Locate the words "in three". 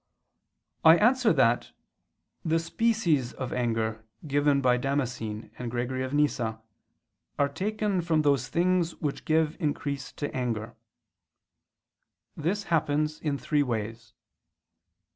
13.21-13.61